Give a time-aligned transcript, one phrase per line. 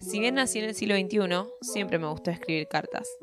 [0.00, 3.18] Si bien nací en el siglo XXI, siempre me gustó escribir cartas.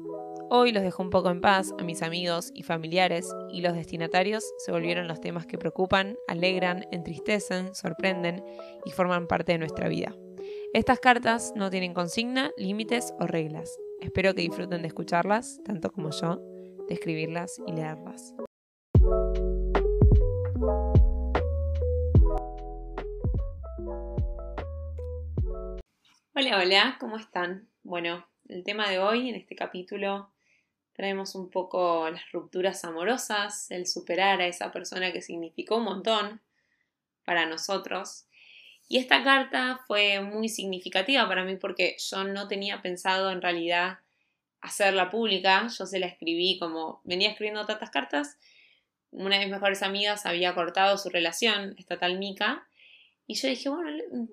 [0.49, 4.45] Hoy los dejo un poco en paz a mis amigos y familiares y los destinatarios
[4.59, 8.43] se volvieron los temas que preocupan, alegran, entristecen, sorprenden
[8.85, 10.15] y forman parte de nuestra vida.
[10.73, 13.75] Estas cartas no tienen consigna, límites o reglas.
[13.99, 16.39] Espero que disfruten de escucharlas, tanto como yo,
[16.87, 18.35] de escribirlas y leerlas.
[26.39, 27.67] Hola, hola, ¿cómo están?
[27.81, 30.29] Bueno, el tema de hoy, en este capítulo,
[30.93, 36.39] traemos un poco las rupturas amorosas, el superar a esa persona que significó un montón
[37.25, 38.27] para nosotros.
[38.87, 43.97] Y esta carta fue muy significativa para mí porque yo no tenía pensado en realidad
[44.61, 48.37] hacerla pública, yo se la escribí como venía escribiendo tantas cartas,
[49.09, 52.67] una de mis mejores amigas había cortado su relación, esta tal Mica,
[53.27, 53.91] y yo dije, bueno,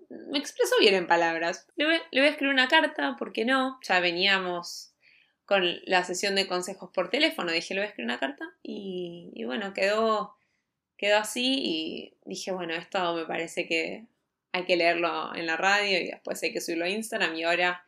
[0.08, 1.66] me expreso bien en palabras.
[1.74, 3.80] Le voy, a escribir una carta, ¿por qué no?
[3.82, 4.94] Ya veníamos
[5.46, 7.50] con la sesión de consejos por teléfono.
[7.50, 8.54] Dije, le voy a escribir una carta.
[8.62, 10.36] Y, bueno, quedó,
[10.96, 11.58] quedó así.
[11.58, 14.06] Y dije, bueno, esto me parece que
[14.52, 17.34] hay que leerlo en la radio y después hay que subirlo a Instagram.
[17.34, 17.84] Y ahora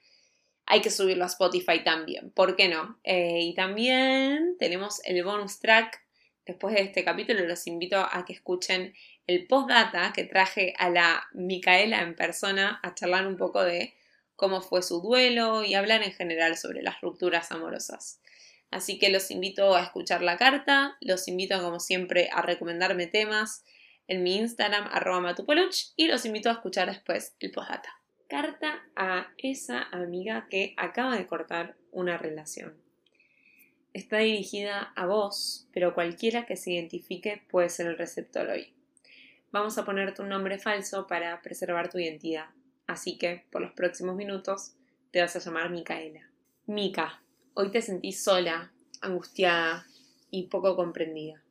[0.67, 2.33] hay que subirlo a Spotify también.
[2.33, 2.99] ¿Por qué no?
[3.05, 6.03] Eh, y también tenemos el bonus track.
[6.45, 8.93] Después de este capítulo los invito a que escuchen
[9.27, 13.95] el postdata que traje a la Micaela en persona a charlar un poco de
[14.37, 18.21] cómo fue su duelo y hablar en general sobre las rupturas amorosas.
[18.71, 23.65] Así que los invito a escuchar la carta, los invito como siempre a recomendarme temas
[24.07, 27.89] en mi Instagram arroba matupoluch y los invito a escuchar después el postdata.
[28.29, 32.77] Carta a esa amiga que acaba de cortar una relación.
[33.93, 38.76] Está dirigida a vos, pero cualquiera que se identifique puede ser el receptor hoy
[39.53, 42.47] vamos a ponerte un nombre falso para preservar tu identidad.
[42.87, 44.75] Así que, por los próximos minutos,
[45.11, 46.31] te vas a llamar Micaela.
[46.67, 47.23] Mica,
[47.55, 49.87] hoy te sentís sola, angustiada
[50.31, 51.43] y poco comprendida.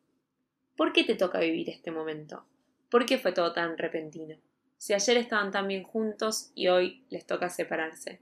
[0.76, 2.46] ¿Por qué te toca vivir este momento?
[2.90, 4.38] ¿Por qué fue todo tan repentino?
[4.78, 8.20] Si ayer estaban tan bien juntos y hoy les toca separarse.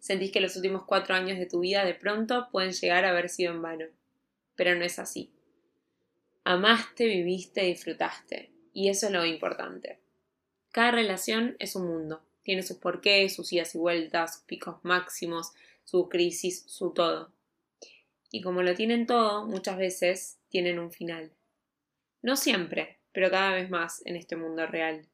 [0.00, 3.28] Sentís que los últimos cuatro años de tu vida de pronto pueden llegar a haber
[3.28, 3.86] sido en vano.
[4.54, 5.35] Pero no es así.
[6.48, 8.52] Amaste, viviste, disfrutaste.
[8.72, 9.98] Y eso es lo importante.
[10.70, 12.22] Cada relación es un mundo.
[12.44, 17.32] Tiene sus porqués, sus idas y vueltas, sus picos máximos, su crisis, su todo.
[18.30, 21.32] Y como lo tienen todo, muchas veces tienen un final.
[22.22, 25.04] No siempre, pero cada vez más en este mundo real.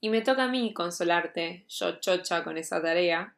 [0.00, 3.36] Y me toca a mí consolarte, yo chocha con esa tarea,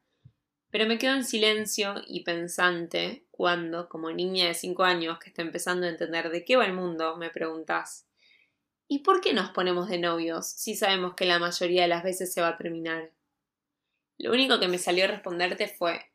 [0.70, 5.42] pero me quedo en silencio y pensante cuando, como niña de cinco años que está
[5.42, 8.06] empezando a entender de qué va el mundo, me preguntas
[8.92, 12.32] ¿Y por qué nos ponemos de novios si sabemos que la mayoría de las veces
[12.32, 13.12] se va a terminar?
[14.18, 16.10] Lo único que me salió a responderte fue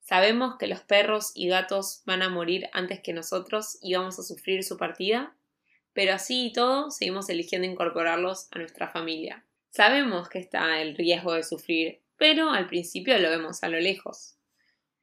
[0.00, 4.22] ¿Sabemos que los perros y gatos van a morir antes que nosotros y vamos a
[4.22, 5.34] sufrir su partida?
[5.92, 9.44] Pero así y todo seguimos eligiendo incorporarlos a nuestra familia.
[9.70, 14.36] Sabemos que está el riesgo de sufrir pero al principio lo vemos a lo lejos.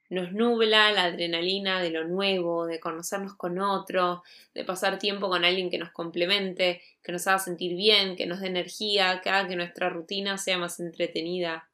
[0.09, 4.24] Nos nubla la adrenalina de lo nuevo, de conocernos con otro,
[4.56, 8.40] de pasar tiempo con alguien que nos complemente, que nos haga sentir bien, que nos
[8.40, 11.70] dé energía, que haga que nuestra rutina sea más entretenida.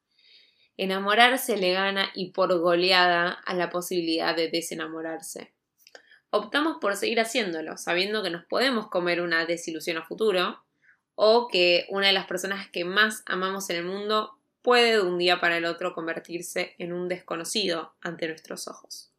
[0.76, 5.54] Enamorarse le gana y por goleada a la posibilidad de desenamorarse.
[6.30, 10.62] Optamos por seguir haciéndolo, sabiendo que nos podemos comer una desilusión a futuro,
[11.16, 14.37] o que una de las personas que más amamos en el mundo
[14.68, 19.10] puede de un día para el otro convertirse en un desconocido ante nuestros ojos.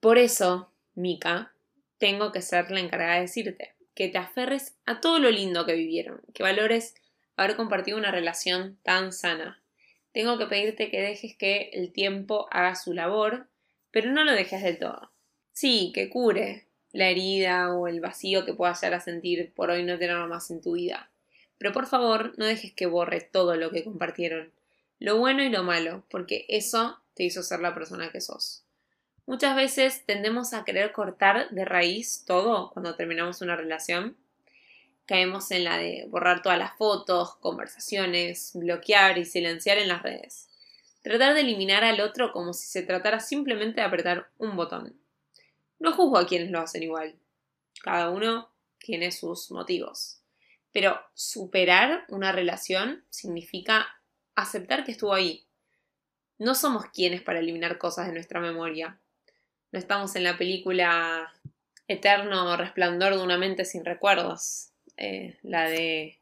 [0.00, 1.52] Por eso, Mika,
[1.98, 5.74] tengo que ser la encargada de decirte que te aferres a todo lo lindo que
[5.74, 6.94] vivieron, que valores
[7.36, 9.62] haber compartido una relación tan sana.
[10.12, 13.46] Tengo que pedirte que dejes que el tiempo haga su labor,
[13.90, 15.10] pero no lo dejes del todo.
[15.52, 19.82] Sí, que cure la herida o el vacío que puedas llegar a sentir por hoy
[19.82, 21.10] no tenerlo más en tu vida.
[21.58, 24.52] Pero por favor, no dejes que borre todo lo que compartieron,
[25.00, 28.64] lo bueno y lo malo, porque eso te hizo ser la persona que sos.
[29.26, 34.16] Muchas veces tendemos a querer cortar de raíz todo cuando terminamos una relación.
[35.04, 40.48] Caemos en la de borrar todas las fotos, conversaciones, bloquear y silenciar en las redes.
[41.02, 44.98] Tratar de eliminar al otro como si se tratara simplemente de apretar un botón.
[45.78, 47.14] No juzgo a quienes lo hacen igual.
[47.82, 50.18] Cada uno tiene sus motivos.
[50.72, 53.86] Pero superar una relación significa
[54.34, 55.46] aceptar que estuvo ahí.
[56.38, 59.00] No somos quienes para eliminar cosas de nuestra memoria.
[59.72, 61.32] No estamos en la película
[61.88, 66.20] Eterno Resplandor de una mente sin recuerdos, eh, la de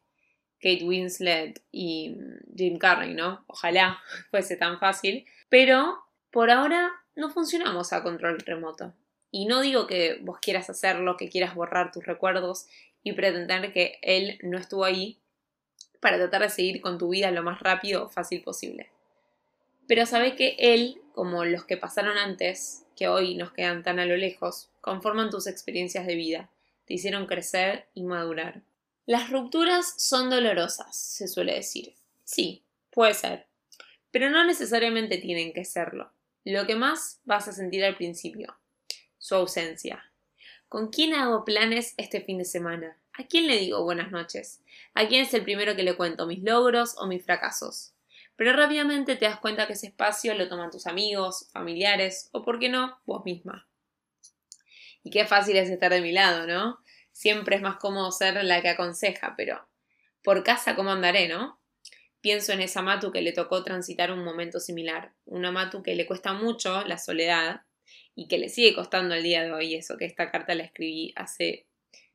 [0.61, 2.17] Kate Winslet y
[2.57, 3.45] Jim Carrey, ¿no?
[3.47, 3.99] Ojalá
[4.31, 5.27] fuese tan fácil.
[5.49, 5.99] Pero
[6.31, 8.95] por ahora no funcionamos a control remoto.
[9.31, 12.67] Y no digo que vos quieras hacerlo, que quieras borrar tus recuerdos
[13.07, 15.17] y pretender que él no estuvo ahí
[16.01, 18.91] para tratar de seguir con tu vida lo más rápido o fácil posible.
[19.87, 24.07] Pero sabés que él, como los que pasaron antes, que hoy nos quedan tan a
[24.07, 26.51] lo lejos, conforman tus experiencias de vida,
[26.85, 28.63] te hicieron crecer y madurar.
[29.07, 31.95] Las rupturas son dolorosas, se suele decir.
[32.25, 33.47] Sí, puede ser,
[34.11, 36.11] pero no necesariamente tienen que serlo.
[36.43, 38.59] Lo que más vas a sentir al principio,
[39.17, 40.11] su ausencia.
[40.69, 42.99] ¿Con quién hago planes este fin de semana?
[43.13, 44.61] ¿A quién le digo buenas noches?
[44.95, 47.93] ¿A quién es el primero que le cuento mis logros o mis fracasos?
[48.35, 52.59] Pero rápidamente te das cuenta que ese espacio lo toman tus amigos, familiares o, por
[52.59, 53.69] qué no, vos misma.
[55.05, 56.81] Y qué fácil es estar de mi lado, ¿no?
[57.13, 59.69] Siempre es más cómodo ser la que aconseja, pero
[60.25, 61.61] por casa, ¿cómo andaré, no?
[62.21, 66.07] Pienso en esa Matu que le tocó transitar un momento similar, una Matu que le
[66.07, 67.63] cuesta mucho la soledad
[68.17, 71.13] y que le sigue costando el día de hoy, eso que esta carta la escribí
[71.15, 71.67] hace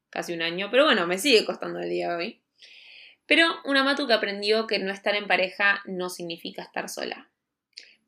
[0.09, 2.41] casi un año, pero bueno, me sigue costando el día de hoy.
[3.27, 7.29] Pero una Matu que aprendió que no estar en pareja no significa estar sola.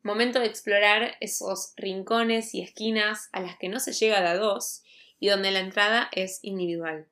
[0.02, 4.36] Momento de explorar esos rincones y esquinas a las que no se llega de a
[4.36, 4.82] dos
[5.18, 7.06] y donde la entrada es individual.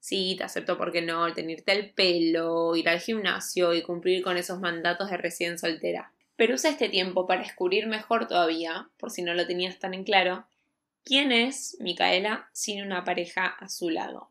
[0.00, 4.36] Sí, te acepto porque no, el tenerte el pelo, ir al gimnasio y cumplir con
[4.36, 6.12] esos mandatos de recién soltera.
[6.42, 10.02] Pero usa este tiempo para descubrir mejor todavía, por si no lo tenías tan en
[10.02, 10.44] claro,
[11.04, 14.28] quién es Micaela sin una pareja a su lado.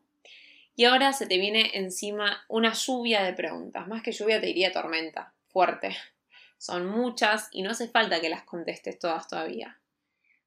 [0.76, 4.72] Y ahora se te viene encima una lluvia de preguntas, más que lluvia te diría
[4.72, 5.96] tormenta, fuerte.
[6.58, 9.80] Son muchas y no hace falta que las contestes todas todavía.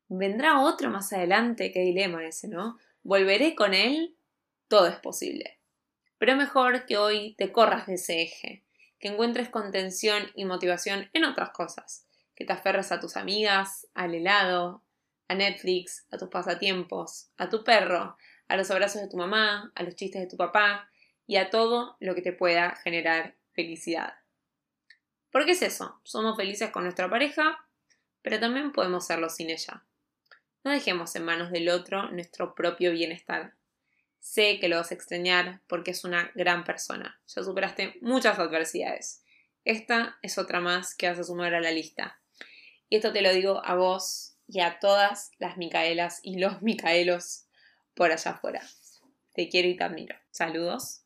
[0.07, 2.77] Vendrá otro más adelante, qué dilema ese, ¿no?
[3.01, 4.15] Volveré con él,
[4.67, 5.57] todo es posible.
[6.19, 8.64] Pero mejor que hoy te corras de ese eje,
[9.07, 14.84] encuentres contención y motivación en otras cosas, que te aferres a tus amigas, al helado,
[15.28, 18.18] a Netflix, a tus pasatiempos, a tu perro,
[18.48, 20.90] a los abrazos de tu mamá, a los chistes de tu papá
[21.28, 24.13] y a todo lo que te pueda generar felicidad.
[25.31, 27.68] Porque es eso, somos felices con nuestra pareja,
[28.22, 29.84] pero también podemos serlo sin ella.
[30.63, 33.54] No dejemos en manos del otro nuestro propio bienestar.
[34.25, 37.22] Sé que lo vas a extrañar porque es una gran persona.
[37.27, 39.24] Ya superaste muchas adversidades.
[39.66, 42.19] Esta es otra más que vas a sumar a la lista.
[42.89, 47.45] Y esto te lo digo a vos y a todas las Micaelas y los Micaelos
[47.94, 48.63] por allá afuera.
[49.36, 50.16] Te quiero y te admiro.
[50.31, 51.04] Saludos.